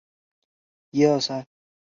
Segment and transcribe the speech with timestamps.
[0.03, 1.47] 拉普拉斯是因果决定论的信徒。